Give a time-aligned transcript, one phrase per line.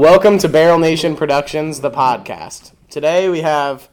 [0.00, 2.72] Welcome to Barrel Nation Productions, the podcast.
[2.88, 3.90] Today we have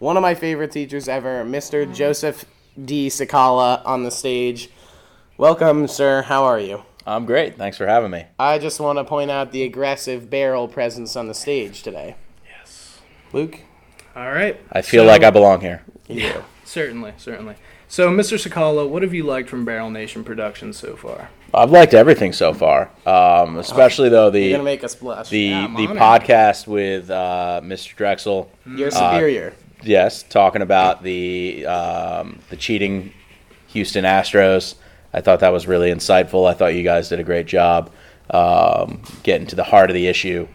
[0.00, 1.86] one of my favorite teachers ever, Mr.
[1.94, 2.44] Joseph
[2.84, 3.06] D.
[3.06, 4.70] Sakala, on the stage.
[5.38, 6.22] Welcome, sir.
[6.22, 6.82] How are you?
[7.06, 7.56] I'm great.
[7.56, 8.24] Thanks for having me.
[8.40, 12.16] I just want to point out the aggressive barrel presence on the stage today.
[12.44, 12.98] Yes.
[13.32, 13.60] Luke?
[14.16, 14.58] All right.
[14.72, 15.84] I feel So- like I belong here.
[16.08, 17.54] Yeah, Certainly, certainly.
[17.86, 18.36] So, Mr.
[18.36, 21.30] Sakala, what have you liked from Barrel Nation Productions so far?
[21.54, 25.28] I've liked everything so far, um, especially though You're going to the make us blush.
[25.30, 25.96] the Yeah, I'm the honored.
[25.98, 27.94] podcast with uh, Mr.
[27.96, 28.50] Drexel.
[28.66, 29.54] You're superior.
[29.82, 33.12] Yes, talking about the um, the cheating
[33.68, 34.74] Houston Astros.
[35.14, 36.46] I thought that was really insightful.
[36.48, 37.90] I thought you guys did a great job
[38.30, 40.48] um, getting to the heart of the issue.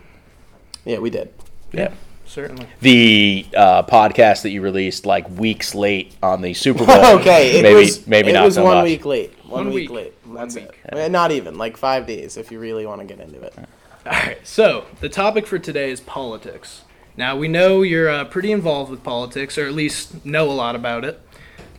[0.86, 1.34] yeah, we did.
[1.72, 1.94] Yeah.
[2.26, 2.66] Certainly.
[2.80, 7.06] The uh, podcast that you released like weeks late on the Super Bowl.
[7.20, 8.84] okay, it maybe was, maybe it not was so one much.
[8.86, 9.34] week late.
[9.46, 9.98] One, One week, week.
[9.98, 10.14] late.
[10.34, 10.80] One That's week.
[10.86, 10.94] it.
[10.98, 13.54] Eh, Not even, like five days if you really want to get into it.
[13.58, 14.38] All right.
[14.44, 16.82] So, the topic for today is politics.
[17.18, 20.76] Now, we know you're uh, pretty involved with politics, or at least know a lot
[20.76, 21.20] about it.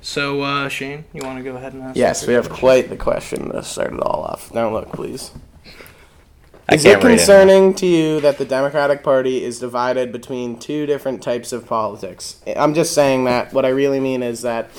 [0.00, 1.97] So, uh, Shane, you want to go ahead and ask?
[1.97, 4.53] Yes, we have first quite the question to start it all off.
[4.53, 5.30] Now look, please.
[6.69, 10.58] I Is it can't read concerning to you that the Democratic Party is divided between
[10.58, 12.41] two different types of politics?
[12.56, 13.53] I'm just saying that.
[13.53, 14.70] What I really mean is that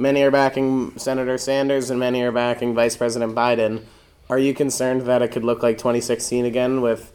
[0.00, 3.84] many are backing Senator Sanders and many are backing Vice President Biden.
[4.30, 7.12] Are you concerned that it could look like 2016 again with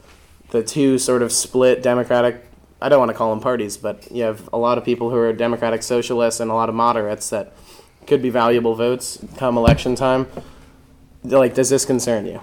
[0.51, 2.45] the two sort of split Democratic?
[2.79, 5.17] I don't want to call them parties, but you have a lot of people who
[5.17, 7.53] are Democratic socialists and a lot of moderates that
[8.05, 10.27] could be valuable votes come election time.
[11.23, 12.41] Like, does this concern you?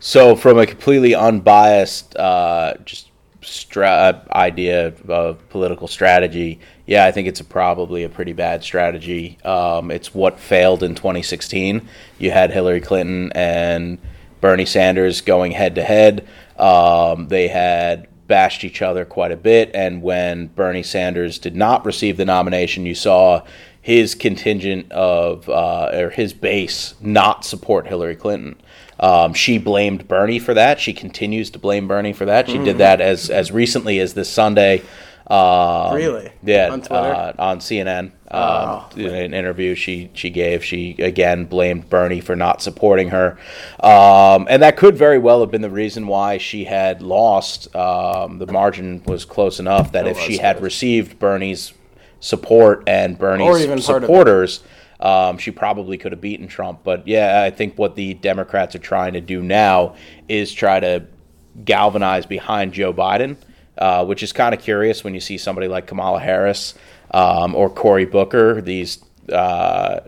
[0.00, 7.26] So, from a completely unbiased, uh, just stra- idea of political strategy, yeah, I think
[7.26, 9.38] it's a, probably a pretty bad strategy.
[9.44, 11.86] Um, it's what failed in 2016.
[12.18, 13.98] You had Hillary Clinton and
[14.40, 16.26] Bernie Sanders going head to head.
[16.56, 21.84] Um, They had bashed each other quite a bit, and when Bernie Sanders did not
[21.84, 23.42] receive the nomination, you saw
[23.80, 28.60] his contingent of uh, or his base not support Hillary Clinton.
[28.98, 30.80] Um, she blamed Bernie for that.
[30.80, 32.48] She continues to blame Bernie for that.
[32.48, 34.82] She did that as as recently as this Sunday.
[35.28, 36.30] Um, Really?
[36.44, 36.94] Yeah, On Twitter?
[37.14, 38.12] uh, on CNN.
[38.28, 43.08] Um, Oh, in an interview she she gave, she again blamed Bernie for not supporting
[43.10, 43.38] her,
[43.80, 47.74] um, and that could very well have been the reason why she had lost.
[47.74, 51.72] Um, the margin was close enough that It if she had received Bernie's
[52.20, 54.06] support and Bernie's Or even part of it.
[54.06, 54.60] supporters,
[55.00, 56.80] um, she probably could have beaten Trump.
[56.82, 59.94] But yeah, I think what the Democrats are trying to do now
[60.28, 61.04] is try to
[61.64, 63.36] galvanize behind Joe Biden,
[63.78, 66.74] uh, which is kind of curious when you see somebody like Kamala Harris
[67.12, 70.00] um, or Cory Booker, these uh,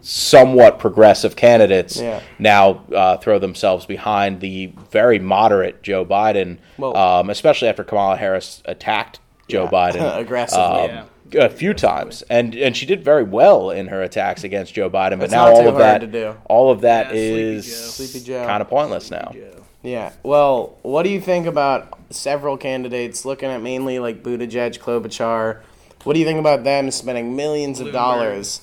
[0.00, 2.20] somewhat progressive candidates, Yeah.
[2.38, 8.16] now uh, throw themselves behind the very moderate Joe Biden, Well- um, especially after Kamala
[8.16, 9.70] Harris attacked Joe Yeah.
[9.70, 10.64] Biden Aggressively.
[10.90, 14.88] um, a few times, and and she did very well in her attacks against Joe
[14.90, 15.18] Biden.
[15.18, 16.34] But It's now all of hard that, to do.
[16.46, 17.72] all of that Yeah, Sleepy is Joe.
[17.72, 18.46] Sleepy Joe.
[18.46, 19.30] kind of pointless now.
[19.32, 19.64] Joe.
[19.82, 20.12] Yeah.
[20.22, 25.60] Well, what do you think about several candidates looking at mainly like Buttigieg, Klobuchar?
[26.04, 27.92] What do you think about them spending millions of Bloomberg.
[27.92, 28.60] dollars?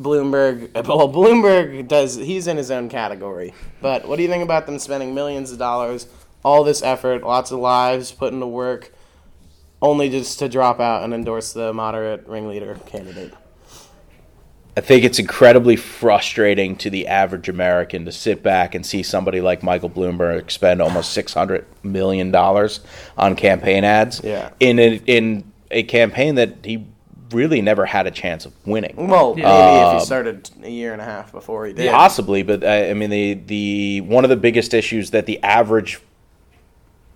[0.00, 0.70] Bloomberg.
[0.88, 2.14] Well, Bloomberg does.
[2.16, 3.52] He's in his own category.
[3.80, 6.06] But what do you think about them spending millions of dollars,
[6.44, 8.92] all this effort, lots of lives put into work,
[9.80, 13.32] only just to drop out and endorse the moderate ringleader candidate?
[14.76, 19.40] I think it's incredibly frustrating to the average American to sit back and see somebody
[19.40, 22.78] like Michael Bloomberg spend almost six hundred million dollars
[23.16, 24.20] on campaign ads.
[24.22, 24.50] Yeah.
[24.60, 26.86] In a, in a campaign that he
[27.32, 28.94] really never had a chance of winning.
[28.96, 31.90] Well, maybe if Um, he started a year and a half before he did.
[31.90, 36.00] Possibly, but uh, I mean the the one of the biggest issues that the average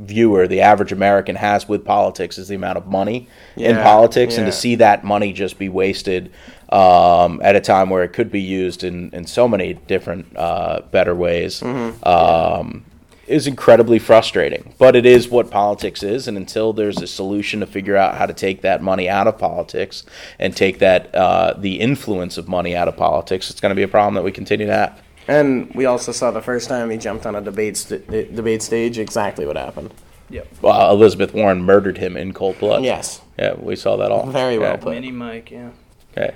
[0.03, 4.37] viewer, the average American has with politics is the amount of money in Yeah, politics,
[4.37, 6.33] and to see that money just be wasted
[6.69, 10.83] um, at a time where it could be used in in so many different uh,
[10.91, 11.61] better ways.
[11.61, 12.07] Mm-hmm.
[12.07, 12.85] Um,
[13.29, 17.67] is incredibly frustrating, but it is what politics is, and until there's a solution to
[17.67, 20.05] figure out how to take that money out of politics
[20.39, 23.85] and take that uh, the influence of money out of politics, it's going to be
[23.85, 25.01] a problem that we continue to have.
[25.29, 28.99] And we also saw the first time he jumped on a debate st- debate stage
[28.99, 29.93] exactly what happened.
[30.31, 30.49] Yep.
[30.63, 32.83] Well, Elizabeth Warren murdered him in cold blood.
[32.85, 34.27] Yes, Yeah, we saw that all.
[34.27, 34.77] Very well Yeah.
[34.77, 34.95] put.
[34.95, 35.71] Mini Mike, yeah.
[36.17, 36.33] Okay.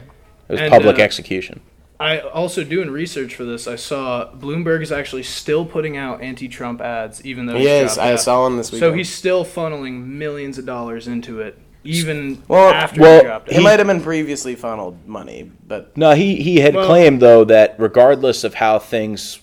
[0.49, 1.61] It was And, public uh, execution.
[1.99, 3.67] I also doing research for this.
[3.67, 7.97] I saw Bloomberg is actually still putting out anti-Trump ads, even though he is.
[7.97, 8.21] I out.
[8.21, 8.81] saw him this week.
[8.81, 13.51] So he's still funneling millions of dollars into it, even Well- after well, he dropped
[13.51, 13.63] He out.
[13.63, 17.75] might have been previously funneled money, but No, he, he had Well- claimed, though, that
[17.79, 19.41] regardless of how things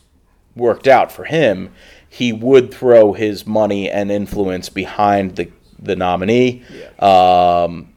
[0.55, 1.69] worked out for him,
[2.07, 5.47] he would throw his money and influence behind the
[5.81, 6.61] the nominee.
[6.99, 7.89] Um,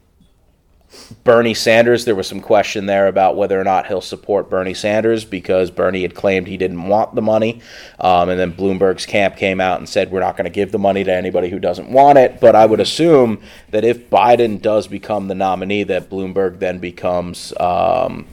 [1.25, 5.25] Bernie Sanders, there was some question there about whether or not he'll support Bernie Sanders
[5.25, 7.61] because Bernie had claimed he didn't want the money.
[8.01, 10.79] Um, and then Bloomberg's camp came out and said, we're not going to give the
[10.79, 12.41] money to anybody who doesn't want it.
[12.41, 13.41] But I would assume
[13.71, 18.27] that if Biden does become the nominee, that Bloomberg then becomes um,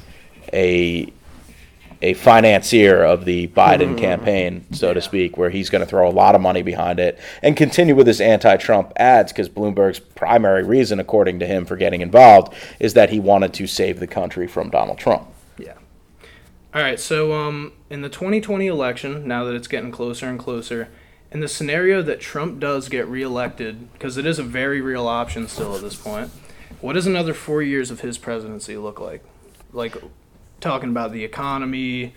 [0.52, 1.12] a
[2.04, 6.12] a financier of the Biden campaign, so to speak, where he's going to throw a
[6.12, 11.00] lot of money behind it and continue with his anti-Trump ads because Bloomberg's primary reason,
[11.00, 14.70] according to him, for getting involved is that he wanted to save the country from
[14.70, 15.28] Donald Trump.
[15.58, 15.76] Yeah.
[16.74, 17.00] All right.
[17.00, 20.90] So, um, in the 2020 election, now that it's getting closer and closer,
[21.32, 25.48] in the scenario that Trump does get reelected, because it is a very real option
[25.48, 26.32] still at this point,
[26.82, 29.24] what does another four years of his presidency look like?
[29.72, 29.96] Like,
[30.64, 32.14] talking about the economy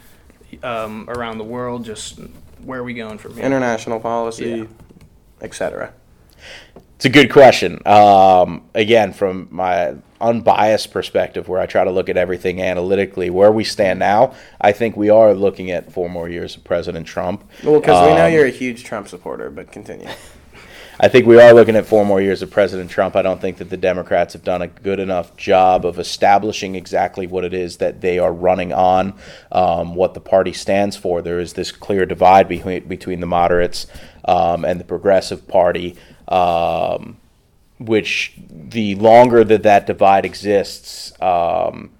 [0.62, 2.20] um, around the world, just
[2.64, 3.44] where are we going from here?
[3.44, 4.64] International policy, Yeah.
[5.42, 5.92] etc.
[6.94, 7.82] It's a good question.
[7.86, 13.52] Um, again, from my unbiased perspective, where I try to look at everything analytically, where
[13.52, 17.44] we stand now, I think we are looking at four more years of President Trump.
[17.62, 20.08] Well, because we know Um, you're a huge Trump supporter, but continue.
[20.98, 23.16] I think we are looking at four more years of President Trump.
[23.16, 27.26] I don't think that the Democrats have done a good enough job of establishing exactly
[27.26, 29.12] what it is that they are running on,
[29.52, 31.20] um, what the party stands for.
[31.20, 33.86] There is this clear divide between between the moderates
[34.24, 35.96] um, and the Progressive Party,
[36.28, 37.18] um,
[37.78, 41.12] which the longer that that divide exists.
[41.20, 41.90] Um,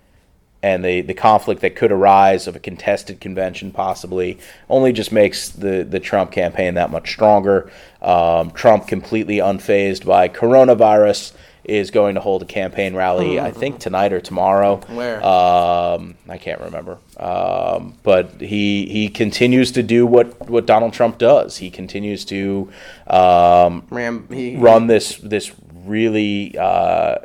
[0.66, 4.36] and the, the conflict that could arise of a contested convention possibly
[4.68, 7.70] only just makes the, the Trump campaign that much stronger.
[8.02, 13.78] Um, Trump, completely unfazed by coronavirus, is going to hold a campaign rally, I think
[13.78, 14.76] tonight or tomorrow.
[14.88, 15.24] Where?
[15.24, 16.98] Um, I can't remember.
[17.16, 21.58] Um, but he he continues to do what, what Donald Trump does.
[21.58, 22.70] He continues to
[23.06, 25.52] um, Ram, he, run this this
[25.84, 27.18] really uh,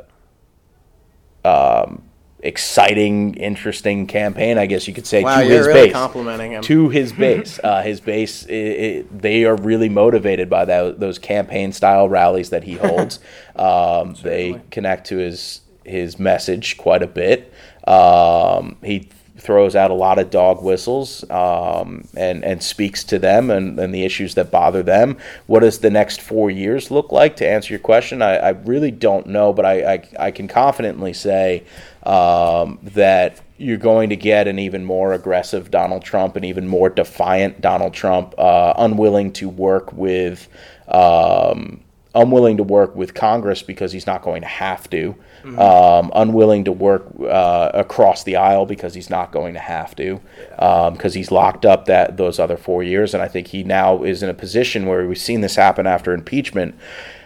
[1.44, 2.02] um,
[2.42, 4.58] exciting, interesting campaign.
[4.58, 5.92] I guess you could say Wow, to you're his really base.
[5.92, 6.62] complimenting him.
[6.64, 11.18] To his base, uh, his base, i i they are really motivated by that, those
[11.18, 13.20] campaign style rallies that he holds.
[13.56, 17.52] um, they connect to his his message quite a bit.
[17.88, 19.08] Um, he
[19.42, 23.92] throws out a lot of dog whistles um, and and speaks to them and, and
[23.92, 25.16] the issues that bother them.
[25.46, 27.36] What does the next four years look like?
[27.36, 31.12] To answer your question, I, I really don't know, but I, I, I can confidently
[31.12, 31.64] say
[32.04, 36.88] um, that you're going to get an even more aggressive Donald Trump, an even more
[36.88, 40.48] defiant Donald Trump, uh, unwilling to work with.
[40.88, 41.82] Um,
[42.14, 45.14] unwilling to work with Congress because he's not going to have to.
[45.44, 50.20] Um, unwilling to work uh, across the aisle because he's not going to have to,
[50.50, 53.14] because he's locked up that those other four years.
[53.14, 56.12] And I think he now is in a position where we've seen this happen after
[56.12, 56.74] impeachment.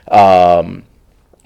[0.08, 0.84] Um,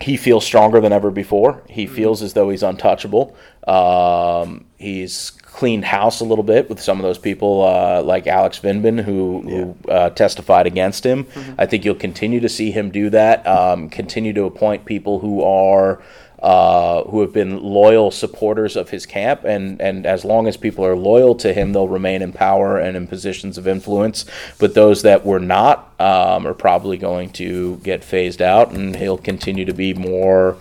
[0.00, 1.62] he feels stronger than ever before.
[1.68, 3.36] He feels as though he's untouchable.
[3.66, 8.58] Um, he's cleaned house a little bit with some of those people uh, like Alex
[8.60, 11.26] Vindman who, who uh, testified against him.
[11.58, 13.46] I think you'll continue to see him do that.
[13.46, 16.02] Um, continue to appoint people who are.
[16.42, 20.82] Uh, who have been loyal supporters of his camp, and, and as long as people
[20.82, 24.24] are loyal to him, they'll remain in power and in positions of influence.
[24.58, 29.18] But those that were not um, are probably going to get phased out, and he'll
[29.18, 30.56] continue to be more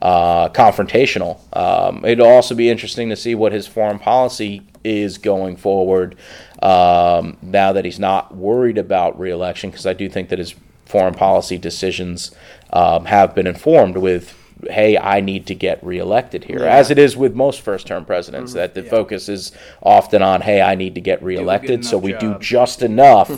[0.00, 1.40] uh, confrontational.
[1.54, 6.16] Um, it'll also be interesting to see what his foreign policy is going forward
[6.62, 10.54] um, now that he's not worried about reelection, because I do think that his
[10.86, 12.30] foreign policy decisions
[12.72, 14.34] um, have been informed with.
[14.68, 18.52] Hey, I need to get reelected here, as it is with most first-term presidents.
[18.54, 22.12] That the focus is often on, "Hey, I need to get reelected," so enough we
[22.14, 23.28] do just enough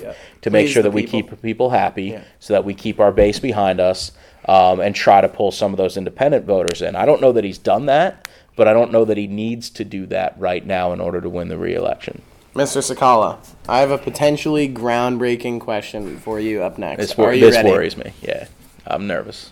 [0.43, 1.31] to make Please sure the that we people.
[1.37, 2.21] keep people happy, Yeah.
[2.39, 4.13] so that we keep our base behind us,
[4.47, 6.97] um, and try to pull some of those independent voters in.
[6.97, 9.85] I don't know that he's done that, but I don't know that he needs to
[9.85, 12.23] do that right now in order to win the reelection.
[12.57, 12.79] Mr.
[12.83, 13.37] Sakala,
[13.69, 17.01] I have a potentially groundbreaking question for you up next.
[17.01, 17.69] This, Are wor- you this ready?
[17.71, 18.13] worries me.
[18.23, 18.47] Yeah,
[18.87, 19.51] I'm nervous.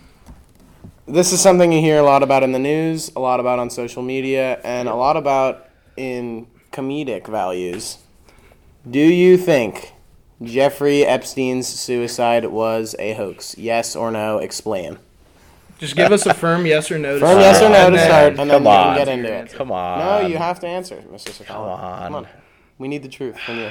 [1.08, 3.70] This is something you hear a lot about in the news, a lot about on
[3.70, 7.98] social media, and a lot about in comedic values.
[8.88, 9.94] Do you think
[10.42, 13.56] Jeffrey Epstein's suicide was a hoax?
[13.56, 14.38] Yes or no?
[14.38, 14.98] Explain.
[15.78, 17.14] Just give us a firm yes or no.
[17.14, 18.96] To Firm start, yes or no and to then- start, and then Come we on.
[18.96, 19.52] can get into it.
[19.56, 19.98] Come on.
[20.00, 21.30] No, you have to answer, Mr.
[21.44, 22.02] Sakala.
[22.04, 22.26] Come on.
[22.78, 23.70] We need the truth from you.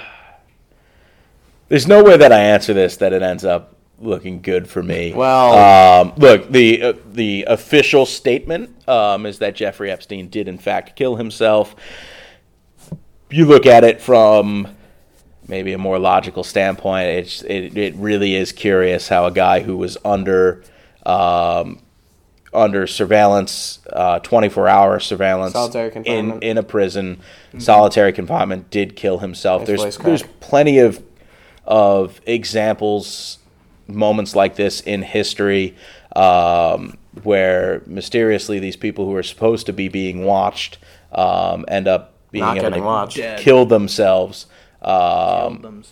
[1.69, 5.13] There's no way that I answer this that it ends up looking good for me.
[5.13, 10.57] Well- um, look, the uh, the official statement um, is that Jeffrey Epstein did in
[10.57, 11.75] fact kill himself.
[13.29, 14.67] You look at it from
[15.47, 19.77] maybe a more logical standpoint, it's it, it really is curious how a guy who
[19.77, 20.63] was under
[21.05, 21.81] um,
[22.53, 25.53] under surveillance, uh, 24 hour surveillance
[26.05, 27.19] in, in a prison,
[27.59, 29.61] solitary confinement, did kill himself.
[29.61, 31.03] His There's there's plenty of
[31.65, 33.39] of examples,
[33.87, 35.75] moments like this in history,
[36.15, 40.77] um, where mysteriously these people who are supposed to be being watched
[41.11, 43.17] um, end up being Not able getting to watched.
[43.17, 43.39] Dead.
[43.39, 44.45] kill themselves.
[44.81, 45.87] Um, Killed.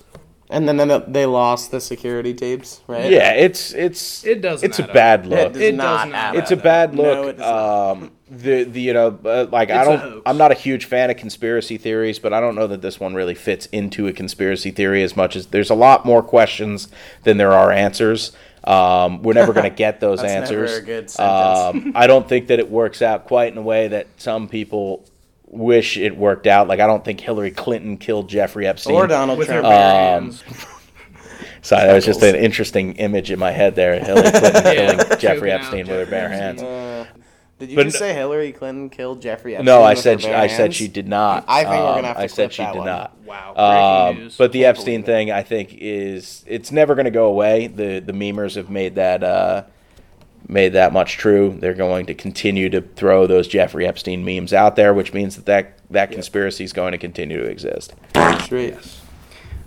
[0.47, 3.09] And then, then they lost the security tapes, right?
[3.09, 4.93] yeah, it's it's It doesn't it's add a up.
[4.93, 5.53] bad It look.
[5.53, 6.63] does It does not not add add it's a up.
[6.63, 7.25] bad No, look.
[7.25, 7.91] it does not.
[7.91, 10.23] um, the the you know uh, like I It's a don't.
[10.25, 13.13] I'm not a huge fan of conspiracy theories, but I don't know that this one
[13.13, 16.87] really fits into a conspiracy theory as much as there's a lot more questions
[17.23, 18.31] than there are answers.
[18.63, 20.77] Um, we're never going to get those That's never answers.
[20.77, 21.19] a good.
[21.19, 25.05] Um, I don't think that it works out quite in a way that some people
[25.47, 26.67] wish it worked out.
[26.67, 28.95] Like I don't think Hillary Clinton killed Jeffrey Epstein.
[28.95, 29.63] Or Donald With Trump.
[29.63, 30.35] bare Um.
[31.61, 33.99] Sorry, that was just an interesting image in my head there.
[33.99, 36.61] Hillary Clinton Yeah, killing Jeffrey out Epstein with her bare hands.
[36.61, 36.65] Uh,
[37.59, 39.65] did you But just no- say Hillary Clinton killed Jeffrey Epstein?
[39.65, 41.45] No, I with said her bare I said she did not.
[41.47, 42.87] I think we're gonna Um, have to I said clip she that did one.
[42.87, 43.17] not.
[43.25, 44.09] Wow.
[44.09, 44.37] Um, news.
[44.37, 45.05] but the Can't Epstein believe it.
[45.05, 47.67] thing, I think, is it's never going to go away.
[47.67, 49.63] The the memers have made that uh,
[50.47, 51.55] made that much true.
[51.59, 55.45] They're going to continue to throw those Jeffrey Epstein memes out there, which means that
[55.47, 57.93] that, that conspiracy is going to continue to exist.
[58.43, 58.75] Straight.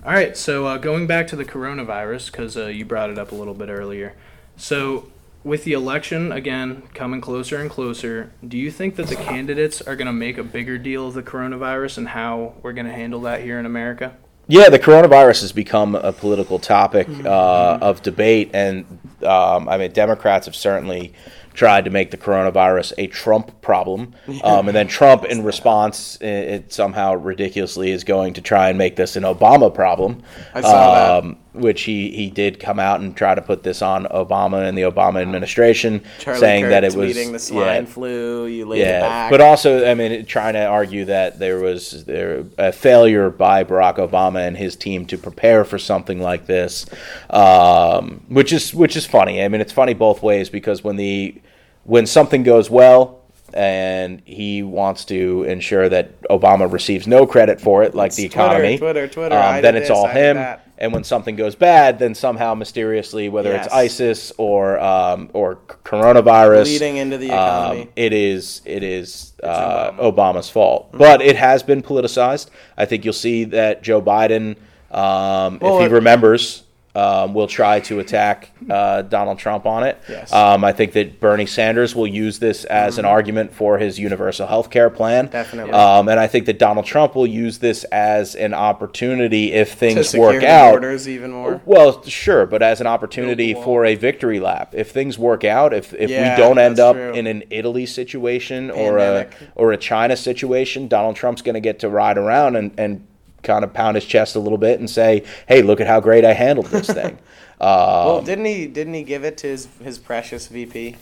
[0.04, 3.32] All right, so uh, going back to the coronavirus, because uh, you brought it up
[3.32, 4.14] a little bit earlier.
[4.56, 5.10] So,
[5.44, 9.96] with the election again coming closer and closer, do you think that the candidates are
[9.96, 13.20] going to make a bigger deal of the coronavirus and how we're going to handle
[13.22, 14.16] that here in America?
[14.50, 18.86] Yeah, the coronavirus has become a political topic uh, of debate, and
[19.22, 21.12] um, I mean, Democrats have certainly
[21.52, 26.26] tried to make the coronavirus a Trump problem, um, and then Trump, in response, it,
[26.26, 30.22] it somehow ridiculously is going to try and make this an Obama problem.
[30.54, 31.36] I saw that.
[31.58, 34.82] Which he, he did come out and try to put this on Obama and the
[34.82, 38.46] Obama administration, Charlie saying that it was the swine yeah, flu.
[38.46, 39.30] You laid it yeah, back.
[39.30, 43.96] but also, I mean, trying to argue that there was there a failure by Barack
[43.96, 46.86] Obama and his team to prepare for something like this,
[47.30, 49.42] um, which is which is funny.
[49.42, 51.40] I mean, it's funny both ways because when the
[51.84, 53.22] when something goes well
[53.54, 58.26] and he wants to ensure that Obama receives no credit for it, like It's the
[58.26, 60.60] economy, Twitter, Twitter, um, then it's this, all I him.
[60.80, 63.66] And when something goes bad, then somehow mysteriously, whether Yes.
[63.66, 67.88] it's ISIS or um, or coronavirus, Leading into the um, economy.
[67.96, 72.50] it is it is uh, Obama's fault, but it has been politicized.
[72.76, 74.56] I think you'll see that Joe Biden,
[74.92, 76.62] um, Well, if he remembers,
[76.98, 80.00] um, will try to attack uh, Donald Trump on it.
[80.08, 80.32] Yes.
[80.32, 84.46] Um, I think that Bernie Sanders will use this as an argument for his universal
[84.46, 85.26] health care plan.
[85.26, 85.32] Mm-hmm.
[85.32, 85.72] Definitely.
[85.72, 90.14] Um, and I think that Donald Trump will use this as an opportunity if things
[90.14, 90.72] work out.
[90.72, 91.60] borders even more.
[91.64, 94.74] Well, sure, but as an opportunity for a victory lap.
[94.74, 97.12] If things work out, if if Yeah, we don't end up true.
[97.12, 101.78] in an Italy situation or a or a China situation, Donald Trump's going to get
[101.80, 103.06] to ride around and and
[103.42, 106.24] kind of pound his chest a little bit and say, "Hey, look at how great
[106.24, 107.18] I handled this thing."
[107.60, 108.66] Uh, well, didn't he?
[108.66, 110.96] Didn't he give it to his his precious VP?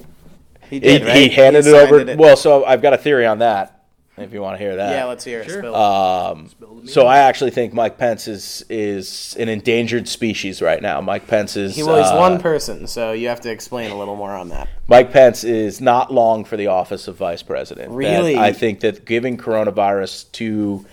[0.69, 1.17] He he, did, right?
[1.17, 2.17] he handed it signed over.
[2.17, 3.73] Well, so I've got a theory on that.
[4.19, 5.51] If you want to hear that, yeah, let's hear it.
[5.51, 5.77] Sure.
[5.77, 6.49] Um,
[6.87, 11.03] so I actually think Mike Pence is is an endangered species right now.
[11.03, 13.99] Mike Pence is he well, he's uh, one person, so you have to explain a
[13.99, 14.71] little more on that.
[14.89, 17.91] Mike Pence is not long for the office of vice president.
[17.91, 18.39] That- Really?
[18.39, 20.87] I think that giving coronavirus to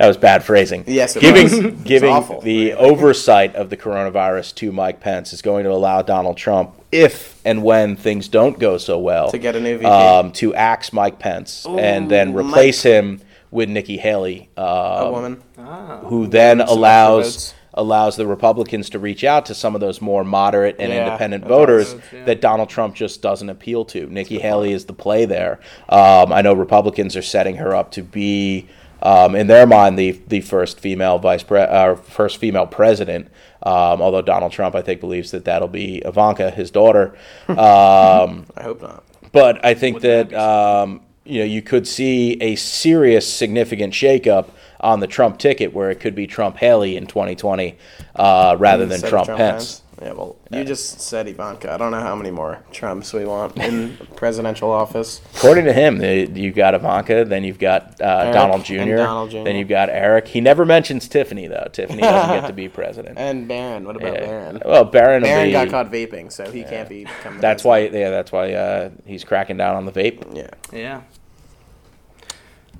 [0.00, 0.82] that was bad phrasing.
[0.86, 1.42] Yes, it giving
[1.74, 1.82] was.
[1.84, 2.40] Giving awful.
[2.40, 7.38] the oversight of the coronavirus to Mike Pence is going to allow Donald Trump, if
[7.44, 9.84] and when things don't go so well, To get a new VP.
[9.90, 15.10] um, to axe Mike Pence and then Ooh, replace him with Nikki Haley, um, A
[15.12, 15.42] woman.
[15.58, 15.98] Ah.
[16.04, 20.76] who then allows allows the Republicans to reach out to some of those more moderate
[20.80, 22.24] and Yeah, independent voters votes, yeah.
[22.24, 24.06] that Donald Trump just doesn't appeal to.
[24.06, 25.60] Nikki Haley is the play there.
[25.88, 28.66] Um, I know Republicans are setting her up to be,
[29.02, 33.28] um, in their mind, the the first female vice pre- uh, first female president.
[33.62, 37.16] Um, although Donald Trump, I think, believes that that'll be Ivanka, his daughter.
[37.50, 39.04] Um, I hope not.
[39.32, 43.92] but I think Wouldn't that that um, you know you could see a serious, significant
[43.92, 47.76] shakeup on the Trump ticket, where it could be Trump Haley in 2020
[48.16, 49.79] uh, rather than Instead of Trump, Pence.
[50.02, 51.70] Yeah, well, you just said Ivanka.
[51.70, 55.20] I don't know how many more Trumps we want in presidential office.
[55.36, 58.96] According to him, the- you've got Ivanka, then you've got uh, Eric Donald and Jr.,
[58.96, 59.42] Donald Jr..
[59.44, 60.28] then you've got Eric.
[60.28, 61.68] He never mentions Tiffany though.
[61.70, 63.18] Tiffany doesn't get to be president.
[63.18, 63.84] And Barron.
[63.84, 64.20] What about Yeah.
[64.26, 64.62] Barron?
[64.64, 65.22] Well, Barron.
[65.22, 67.04] will Barron be- got caught vaping, so he can't be.
[67.04, 67.80] become the That's why.
[67.80, 68.00] president.
[68.00, 70.34] Yeah, that's why uh, he's cracking down on the vape.
[70.34, 70.48] Yeah.
[70.72, 71.02] Yeah.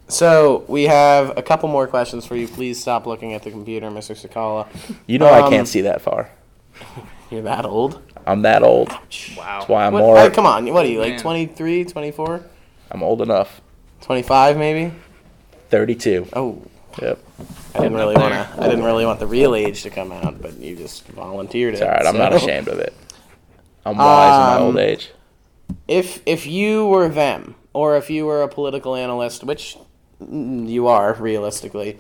[0.08, 2.48] So we have a couple more questions for you.
[2.48, 4.16] Please stop looking at the computer, Mr.
[4.20, 4.66] Sakala.
[5.06, 6.30] You know I Um, can't see that far.
[7.30, 8.00] You're that old?
[8.26, 8.88] I'm that old.
[8.90, 9.00] Wow.
[9.60, 10.16] That's why I'm What, more.
[10.18, 11.20] uh, come on, what are you, like Man.
[11.20, 12.44] 23, 24,
[12.90, 13.60] I'm old enough.
[14.02, 14.92] 25 maybe?
[15.70, 16.28] 32.
[16.32, 16.62] Oh,
[17.00, 17.18] Yep.
[17.74, 18.48] I didn't really want to.
[18.58, 21.76] I didn't really want the real age to come out, but you just volunteered it.
[21.76, 21.88] It's it.
[21.88, 22.04] all right.
[22.06, 22.92] I'm not ashamed of it.
[23.86, 25.10] I'm wise in my Um, old age.
[25.86, 29.78] If if you were them, or if you were a political analyst, which
[30.28, 31.96] you are realistically,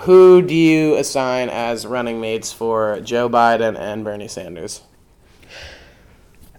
[0.00, 4.82] who do you assign as running mates for Joe Biden and Bernie Sanders?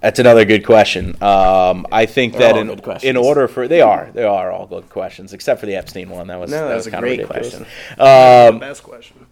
[0.01, 1.21] That's another good question.
[1.21, 4.65] Um, I think They're that in, good in order for they are they are all
[4.65, 7.19] good questions except for the Epstein one that was No, that was a kind great
[7.19, 7.65] of ridiculous.
[7.67, 8.53] question.
[8.53, 9.25] Um, Best question.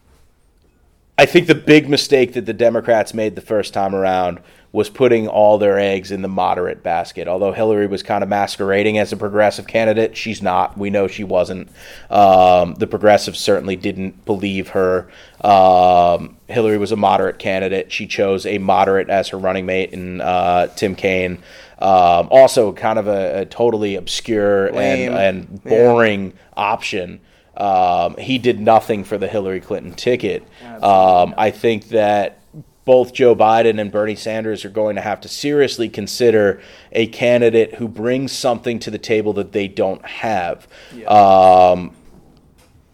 [1.18, 4.40] I think the big mistake that the Democrats made the first time around
[4.74, 7.28] was putting all their eggs in the moderate basket.
[7.28, 10.78] Although Hillary was kind of masquerading as a progressive candidate, she's not.
[10.78, 11.70] We know she wasn't.
[12.10, 15.08] Um, the progressives certainly didn't believe her.
[15.42, 17.92] Um, Hillary was a moderate candidate.
[17.92, 21.40] She chose a moderate as her running mate in uh, Tim Kaine.
[21.80, 25.70] Um, also, kind of a, a totally obscure and, and Yeah.
[25.70, 27.20] boring option.
[27.56, 30.44] Um, he did nothing for the Hillary Clinton ticket.
[30.84, 32.40] Um, I think that
[32.88, 36.62] both Joe Biden and Bernie Sanders are going to have to seriously consider
[36.94, 40.68] a candidate who brings something to the table that they don't have.
[41.06, 41.94] Um,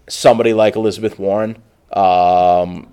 [0.10, 2.93] somebody like Elizabeth Warren, um,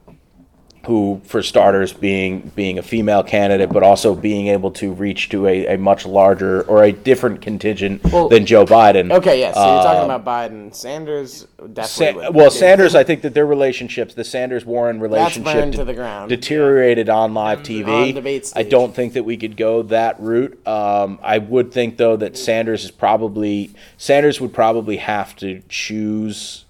[0.86, 5.46] who, for starters, being being a female candidate, but also being able to reach to
[5.46, 9.12] a, a much larger or a different contingent Well, than Joe Biden.
[9.12, 9.54] Okay, yes.
[9.54, 11.46] So you're talking Um, about Biden, Sanders.
[11.72, 12.24] Definitely.
[12.24, 15.92] Sa- well, Sanders, I think that their relationships, the Sanders Warren relationship, de- to the
[15.94, 16.30] ground.
[16.30, 17.86] deteriorated on live TV.
[18.16, 20.66] On I don't think that we could go that route.
[20.66, 26.64] Um, I would think though that Sanders is probably Sanders would probably have to choose.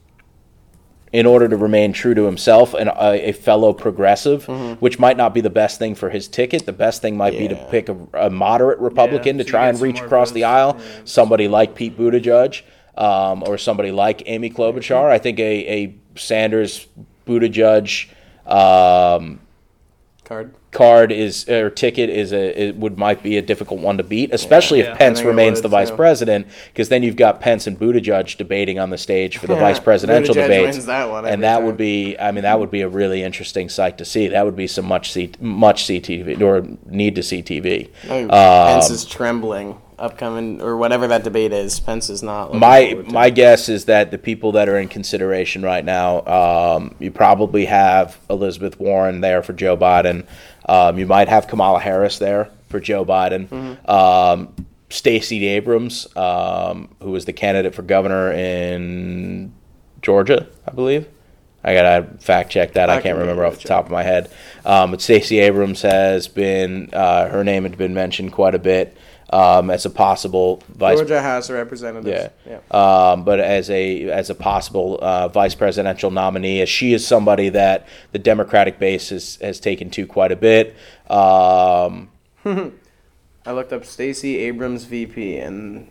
[1.12, 4.46] In order to remain true to himself and a, a fellow progressive,
[4.80, 6.66] which might not be the best thing for his ticket.
[6.66, 7.70] The best thing might be to Mm-hmm.
[7.70, 10.76] Pick a, a moderate Republican so to try and reach across the aisle.
[10.78, 11.00] Yeah.
[11.04, 12.62] Somebody like Pete Buttigieg
[12.96, 15.10] um, or somebody like Amy Klobuchar.
[15.10, 16.86] I think a, a Sanders
[17.26, 18.08] Buttigieg
[18.46, 19.40] um,
[20.24, 20.54] card.
[20.72, 24.32] Card is or ticket is a it would might be a difficult one to beat,
[24.32, 25.96] especially Yeah, if I Pence remains would, the vice too.
[25.96, 29.80] president, because then you've got Pence and Buttigieg debating on the stage for the vice
[29.80, 31.64] presidential debate, that and that time.
[31.66, 34.28] would be I mean that would be a really interesting sight to see.
[34.28, 37.88] That would be some much see much CTV or need to see TV.
[38.04, 38.30] I mean, Um,
[38.68, 39.76] Pence is trembling.
[40.00, 42.54] Upcoming or whatever that debate is, Pence is not.
[42.54, 47.10] my my guess is that the people that are in consideration right now, um, you
[47.10, 50.26] probably have Elizabeth Warren there for Joe Biden.
[50.68, 53.48] Um, you might have Kamala Harris there for Joe Biden.
[53.48, 53.90] Mm-hmm.
[53.90, 54.54] Um,
[54.90, 59.52] Stacey Abrams, um, who was the candidate for governor in
[60.02, 61.06] Georgia, I believe.
[61.62, 62.88] I gotta fact check that.
[62.88, 64.30] I, I can't can remember off the top of my head.
[64.64, 68.96] Um, but Stacey Abrams has been uh, her name had been mentioned quite a bit
[69.30, 72.30] um, as a possible vice Georgia House of Representatives.
[72.46, 72.58] yeah.
[72.72, 73.10] yeah.
[73.10, 77.48] Um, but as a as a possible uh, vice presidential nominee, as she is somebody
[77.50, 80.76] that the Democratic base has, has taken to quite a bit.
[81.08, 82.10] Um,
[83.46, 85.88] I looked up Stacey Abrams VP, and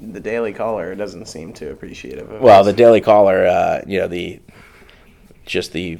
[0.00, 4.08] the Daily Caller doesn't seem too appreciative of well, the Daily Caller, uh, you know,
[4.08, 4.40] the
[5.46, 5.98] just the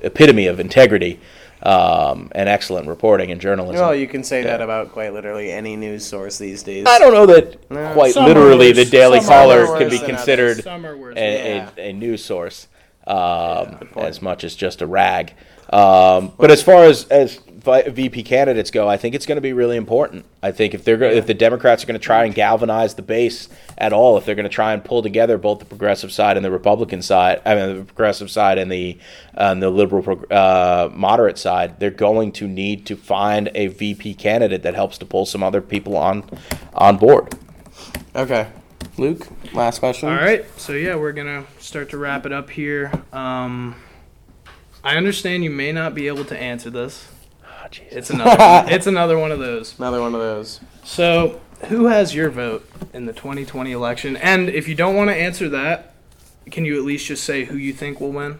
[0.00, 1.20] epitome of integrity
[1.62, 3.80] um, and excellent reporting and journalism.
[3.80, 6.86] Well, you can say that about quite literally any news source these days.
[6.86, 7.92] I don't know that No.
[7.94, 8.76] quite Some literally worse.
[8.76, 11.16] the Daily Some Caller worse can be considered Some are worse.
[11.16, 11.70] a, Yeah.
[11.76, 12.68] a, a news source
[13.06, 14.06] um, good point.
[14.06, 15.34] as much as just a rag.
[15.72, 17.50] Um, but as far as as vi-
[17.88, 20.24] VP candidates go, I think it's going to be really important.
[20.42, 23.02] I think if they're go- if the Democrats are going to try and galvanize the
[23.02, 26.36] base at all, if they're going to try and pull together both the progressive side
[26.36, 28.98] and the Republican side, I mean the progressive side and the
[29.34, 34.14] and the liberal prog- uh, moderate side, they're going to need to find a VP
[34.14, 36.24] candidate that helps to pull some other people on
[36.74, 37.34] on board.
[38.14, 38.48] Okay,
[38.96, 40.08] Luke, last question.
[40.08, 42.90] All right, so yeah, we're gonna start to wrap it up here.
[43.12, 43.76] Um,
[44.82, 47.08] I understand you may not be able to answer this.
[47.58, 47.92] Ah, oh, jeez.
[47.92, 48.36] It's another.
[48.72, 49.76] it's another one of those.
[49.78, 50.60] Another one of those.
[50.84, 54.16] So, who has your vote in the 2020 election?
[54.16, 55.94] And if you don't want to answer that,
[56.50, 58.38] can you at least just say who you think will win?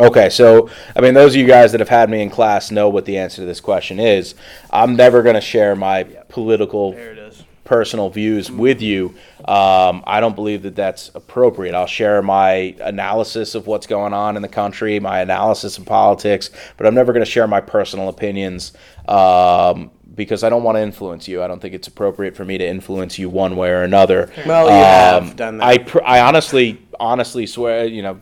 [0.00, 2.88] Okay, so I mean, those of you guys that have had me in class know
[2.88, 4.34] what the answer to this question is.
[4.70, 7.41] I'm never going to share my political There it is.
[7.64, 9.14] Personal views with you.
[9.44, 11.74] Um, I don't believe that that's appropriate.
[11.74, 16.50] I'll share my analysis of what's going on in the country, my analysis of politics,
[16.76, 18.72] but I'm never going to share my personal opinions
[19.08, 21.42] um, because I don't want to influence you.
[21.42, 24.30] I don't think it's appropriate for me to influence you one way or another.
[24.46, 25.64] Well, you have done that.
[25.64, 28.20] I pr- I honestly honestly swear, you know,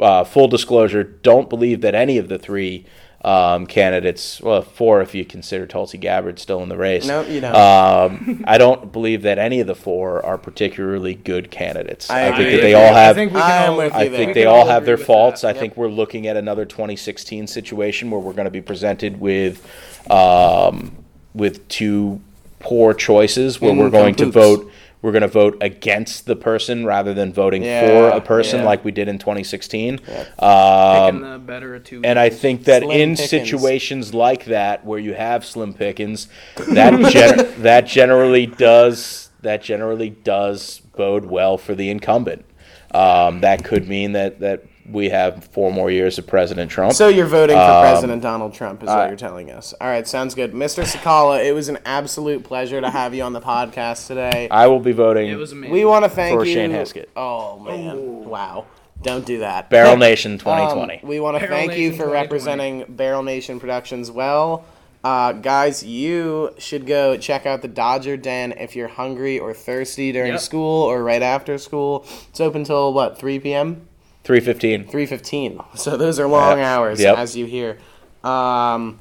[0.00, 2.86] uh, full disclosure, don't believe that any of the three
[3.24, 7.06] um, candidates, well, four if you consider Tulsi Gabbard still in the race.
[7.06, 7.54] Nope, you don't.
[7.54, 12.10] Um, I don't believe that any of the four are particularly good candidates.
[12.10, 12.50] I I, think agree.
[12.56, 13.14] that they I all have.
[13.16, 15.42] think we I can all, I think We they can all all have their faults.
[15.42, 15.54] that.
[15.56, 19.64] I think we're looking at another 2016 situation where we're going to be presented with
[20.10, 20.96] um,
[21.34, 22.20] with two
[22.58, 24.62] poor choices where we're going to Nincompoops.
[24.64, 28.66] vote we're going to vote against the person rather than voting for a person yeah.
[28.66, 29.98] like we did in 2016.
[29.98, 32.00] picking Um, the better two.
[32.04, 33.30] and I think that Slim in pickings.
[33.30, 36.28] situations like that where you have slim pickings,
[36.70, 42.44] that gen- that generally does that generally does bode well for the incumbent.
[42.92, 46.92] Um, that could mean that that we have four more years of President Trump.
[46.94, 49.72] So you're voting for Um, President Donald Trump, is what I- you're telling us.
[49.80, 50.82] All right, sounds good, Mr.
[50.84, 51.44] Sakala.
[51.44, 54.48] It was an absolute pleasure to have you on the podcast today.
[54.50, 55.72] I will be voting it was amazing.
[55.72, 56.52] We want to thank For you.
[56.54, 57.06] Shane Heskett.
[57.16, 58.64] Oh man, wow!
[59.02, 59.70] Don't do that.
[59.70, 61.00] Barrel Nation Um, 2020.
[61.04, 64.64] we want to Barrel thank you for representing Barrel Nation Productions well.
[65.04, 70.12] Uh, guys, you should go check out the Dodger Den if you're hungry or thirsty
[70.12, 70.40] during Yep.
[70.40, 72.04] school or right after school.
[72.30, 73.88] It's open till what 3 p.m.
[74.24, 74.86] 315.
[74.86, 75.60] 3:15.
[75.76, 76.66] So those are long Yep.
[76.66, 77.16] hours, Yep.
[77.18, 77.78] as you hear.
[78.22, 78.98] Um,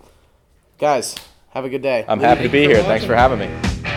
[0.79, 1.15] guys,
[1.51, 2.05] have a good day.
[2.07, 2.89] I'm happy to be Thank you for here.
[2.89, 3.90] Thanks for having me.